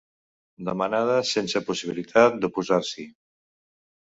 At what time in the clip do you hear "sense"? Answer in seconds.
1.33-1.61